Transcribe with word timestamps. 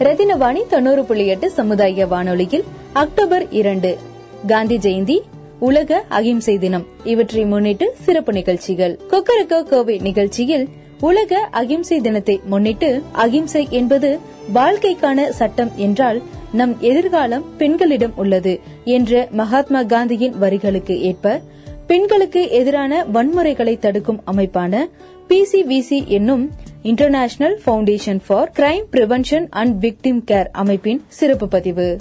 ரத்தினவாணி 0.00 0.66
தொண்ணூறு 0.68 1.04
புள்ளி 1.04 1.26
எட்டு 1.26 1.50
சமுதாய 1.50 2.06
வானொலியில் 2.06 2.64
அக்டோபர் 2.92 3.50
இரண்டு. 3.50 3.90
காந்தி 4.46 4.76
ஜெயந்தி 4.76 5.16
உலக 5.58 6.04
அகிம்சை 6.08 6.58
தினம். 6.58 6.86
இவற்றை 7.04 7.44
முன்னிட்டு 7.44 7.86
சிறப்பு 8.04 8.32
நிகழ்ச்சிகள். 8.32 8.98
கொக்கரக்கோ 9.10 9.62
கோவை 9.62 9.98
நிகழ்ச்சியில் 9.98 10.66
உலக 11.00 11.48
அகிம்சை 11.50 12.00
தினத்தை 12.00 12.40
முன்னிட்டு 12.44 13.02
அகிம்சை 13.12 13.68
என்பது 13.70 14.10
வாழ்க்கைக்கான 14.54 15.28
சட்டம் 15.30 15.72
என்றால் 15.76 16.22
நம் 16.52 16.76
எதிர்காலம் 16.80 17.44
பெண்களிடம் 17.58 18.14
உள்ளது 18.16 18.54
என்ற 18.84 19.28
மகாத்மா 19.30 19.82
காந்தியின் 19.84 20.38
வரிகளுக்கு 20.38 21.00
ஏற்ப 21.00 21.40
பெண்களுக்கு 21.86 22.50
எதிரான 22.50 23.04
வன்முறைகளை 23.12 23.78
தடுக்கும் 23.78 24.22
அமைப்பான 24.24 24.88
பிசிவிசி 25.28 26.06
என்னும் 26.06 26.44
international 26.86 27.60
foundation 27.66 28.20
for 28.26 28.50
crime 28.56 28.84
prevention 28.92 29.46
and 29.50 29.84
victim 29.84 30.20
care 30.30 30.46
அமைப்பின் 30.52 31.04
சிறப்பு 31.08 31.48
பதிவு. 31.48 31.98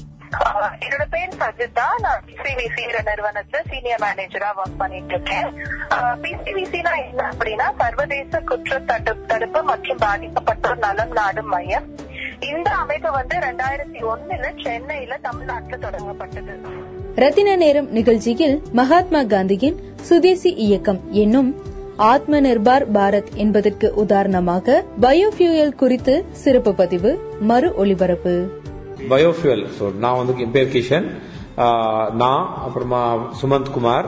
என்னோட 0.80 1.04
பேர் 1.10 1.36
சஜிதா. 1.40 2.02
நான் 2.02 2.24
பிசிவிசி 2.28 3.04
நிறுவனத்துல 3.06 3.72
சீனியர் 3.72 4.00
மேனேஜரா 4.00 4.46
ஒர்க் 4.66 4.78
பண்ணிட்டு 4.78 5.08
இருக்கேன் 5.08 5.54
பிசிவிசினா 6.22 7.08
என்ன 7.08 7.32
அப்படின்னா 7.32 7.72
சர்வதேச 7.78 8.40
குற்ற 8.40 8.80
தடு- 8.80 9.26
தடுப்பு 9.26 9.64
மற்றும் 9.64 9.98
பாதிக்கப்பட்டோர் 9.98 10.78
நலம் 10.78 11.12
நாடும் 11.12 11.48
மையம். 11.48 11.84
இந்த 12.40 12.72
அமைப்பு 12.72 13.12
வந்து 13.12 13.38
ரெண்டாயிரத்தி 13.38 14.02
ஒண்ணுல 14.02 14.64
சென்னையில 14.64 15.18
தமிழ்நாட்டுல 15.22 15.90
தொடங்கப்பட்டது. 15.90 16.60
ரத்தின 17.16 17.56
நேரம் 17.56 17.92
நிகழ்ச்சியில் 17.92 18.62
மகாத்மா 18.72 19.24
காந்தியின் 19.24 19.80
சுதேசி 20.02 20.54
இயக்கம் 20.54 21.12
என்னும் 21.12 21.56
ஆத்ம 22.04 22.40
நிர்பார் 22.40 22.86
பாரத் 22.96 23.30
என்பதற்கு 23.36 23.88
உதாரணமாக 23.96 24.78
பயோஃபியூயல் 25.02 25.76
குறித்து 25.76 26.14
சிறப்பு 26.44 26.72
பதிவு 26.74 27.12
மறு 27.42 27.68
ஒளிபரப்பு 27.76 28.34
பயோஃபியூல் 29.10 29.64
ஸோ 29.78 29.86
நான் 30.04 30.18
வந்து 30.18 30.34
என் 30.46 30.52
பேர் 30.52 30.74
கிஷன். 30.74 31.08
நான் 32.22 32.44
அப்புறமா 32.66 33.02
சுமந்த் 33.42 33.72
குமார் 33.76 34.08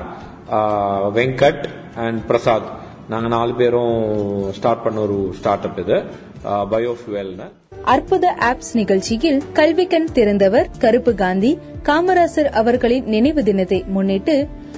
வெங்கட் 1.17 1.63
அண்ட் 2.05 2.19
பிரசாத். 2.30 2.67
நாங்கள் 3.09 3.33
நாலு 3.35 3.53
பேரும் 3.53 3.95
ஸ்டார்ட் 4.58 4.83
பண்ண 4.85 4.99
ஒரு 4.99 5.17
ஸ்டார்ட் 5.39 5.67
அப் 5.67 5.80
இது 5.83 5.97
பயோஃபியூவல்னு 6.73 7.47
அற்புத 7.93 8.35
ஆப்ஸ் 8.49 8.73
நிகழ்ச்சியில் 8.73 9.41
கல்விக்கண் 9.59 10.09
திறந்தவர் 10.17 10.71
கருப்பு 10.80 11.13
காந்தி 11.15 11.52
காமராசர் 11.83 12.49
அவர்களின் 12.61 13.05
நினைவு 13.15 13.43
தினத்தை 13.43 13.80
முன்னிட்டு 13.88 14.35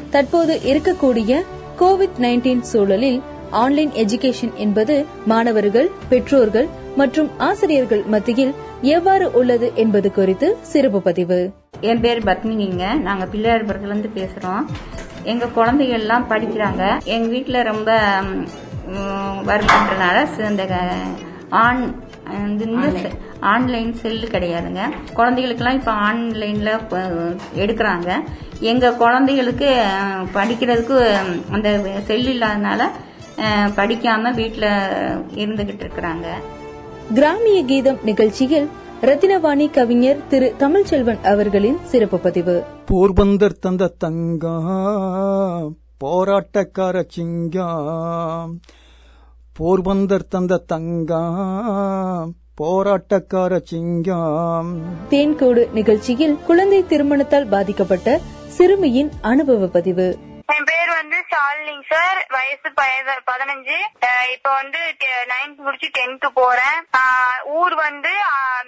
தற்போது 0.10 0.54
இருக்கக்கூடிய 0.72 1.32
கோவிட் 1.80 2.10
19 2.20 2.60
சூழலில் 2.60 3.22
ஆன்லைன் 3.50 3.90
எஜுகேஷன் 3.90 4.54
என்பது 4.54 5.06
மாணவர்கள் 5.26 5.90
பெற்றோர்கள் 6.10 6.68
மற்றும் 6.96 7.30
ஆசிரியர்கள் 7.38 8.04
மத்தியில் 8.04 8.54
எவ்வாறு 8.82 9.32
உள்ளது 9.32 9.72
என்பது 9.76 10.12
குறித்து 10.12 10.58
சிறப்பு 10.62 11.02
பதிவு. 11.02 11.52
என் 11.80 12.02
பேர் 12.02 12.24
பத்மினிங்க. 12.24 13.00
நாங்க 13.00 13.26
பிள்ளையார்புரத்துல 13.26 13.86
இருந்து 13.86 14.10
பேசுறோம். 14.16 14.66
எங்க 15.24 15.48
குழந்தைகள் 15.48 16.00
எல்லாம் 16.00 16.30
படிக்கிறாங்க. 16.30 17.04
எங்க 17.04 17.36
வீட்டுல 17.36 17.64
ரொம்ப 17.64 18.20
வருமானதுனால 19.46 20.50
இந்த 20.50 20.68
ஆண் 21.50 21.96
இந்த 22.32 22.66
செ- 22.66 23.18
ஆன்லைன் 23.40 23.94
செல்லு 23.94 24.28
கிடையாதுங்க. 24.28 24.80
குழந்தைகளுக்கெல்லாம் 25.14 25.80
இப்ப 25.80 25.92
ஆன்லைன்ல 25.92 26.80
எடுக்கிறாங்க. 27.56 28.14
எங்க 28.60 28.94
குழந்தைகளுக்கு 28.94 29.86
படிக்கிறதுக்கு 30.34 31.12
அந்த 31.52 31.82
செல் 32.06 32.40
இல்லாதனால 32.40 32.84
படிக்காம 33.76 34.34
வீட்டுல 34.34 34.82
இருந்துகிட்டு 35.36 35.90
இருக்கிறாங்க. 35.90 36.26
கிராமிய 37.14 37.66
கீதம் 37.66 37.98
நிகழ்ச்சியில் 38.04 38.70
ரத்தினவாணி 39.02 39.72
கவிஞர் 39.72 40.28
திரு 40.28 40.56
தமிழ்ச்செல்வன் 40.60 41.24
அவர்களின் 41.24 41.78
சிறப்பு 41.86 42.20
பதிவு. 42.20 42.64
போர்பந்தர் 42.92 43.60
தந்த 43.60 43.94
தங்கம் 43.98 45.76
போராட்டக்கார 46.06 47.04
சிங்கம் 47.08 48.60
போர்பந்தர் 49.60 50.28
தந்த 50.30 50.58
தங்கம் 50.58 52.34
போராட்டக்கார 52.62 53.62
சிங்கம். 53.64 54.82
தேன்கூடு 55.10 55.72
நிகழ்ச்சியில் 55.72 56.38
குழந்தை 56.46 56.84
திருமணத்தால் 56.90 57.48
பாதிக்கப்பட்ட 57.48 58.20
சிறுமியின் 58.48 59.12
அனுபவ 59.22 59.68
பதிவு. 59.68 60.18
என் 60.46 60.66
பேர் 60.66 60.92
வந்து? 61.02 61.19
ஷாலினிங் 61.32 61.84
சார் 61.90 62.26
வயசு 62.30 62.70
பதினஞ்சு. 63.30 63.78
இப்ப 64.32 64.54
வந்து 64.54 64.80
நைன்த் 65.32 65.56
முடிச்சு 65.56 65.90
டென்த் 66.00 66.26
போறேன். 66.34 66.80
ஆஹ் 66.98 67.46
ஊர் 67.46 67.76
வந்து 67.76 68.10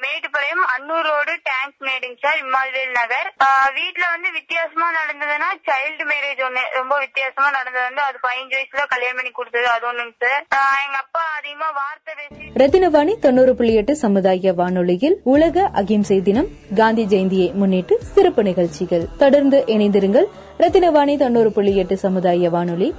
மேட்டுப்பாளையம் 0.01 0.65
அன்னூர் 0.75 1.01
ரோடு 1.01 1.39
டேங்க் 1.43 1.75
மேடுங்க 1.79 2.17
சார் 2.21 2.35
இம்மால்வேல் 2.35 2.91
நகர். 2.91 3.33
வீட்டுல 3.75 4.03
வந்து 4.09 4.31
வித்தியாசமா 4.31 4.91
நடந்ததுன்னா 4.91 5.69
சைல்டு 5.69 6.03
மேரேஜ் 6.03 6.41
ஒண்ணு 6.41 6.59
ரொம்ப 6.73 6.99
வித்தியாசமா 6.99 7.49
நடந்தது 7.49 7.85
வந்து 7.85 8.01
அது 8.01 8.19
பதினஞ்சு 8.23 8.51
வயசுல 8.51 8.87
கல்யாணம் 8.87 9.15
பண்ணி 9.15 9.31
கொடுத்தது 9.31 9.67
அது 9.67 9.91
ஒண்ணுங்க 9.91 10.11
சார். 10.19 10.45
எங்க 10.85 10.97
அப்பா 10.97 11.21
அதிகமா 11.37 11.69
வார்த்தை 11.69 12.13
பேசி 12.15 12.49
ரத்தினவாணி 12.55 13.19
தொண்ணூறு 13.19 13.55
புள்ளி 13.55 13.75
எட்டு 13.75 13.95
சமுதாய 13.95 14.53
வானொலியில் 14.53 15.19
உலக 15.23 15.69
அகிம்சை 15.73 16.21
தினம் 16.21 16.47
காந்தி 16.75 17.05
ஜெயந்தியை 17.05 17.53
முன்னிட்டு 17.53 17.99
சிறப்பு 18.03 18.43
நிகழ்ச்சிகள். 18.43 19.05
தொடர்ந்து 19.17 19.63
இணைந்திருங்கள். 19.67 20.25
ரத்தினவாணி 20.59 21.17
தொண்ணூறு 21.17 21.51
புள்ளி 21.51 21.77
எட்டு 21.77 21.97
சமுதாய 21.97 22.49
வானொலி 22.51 22.89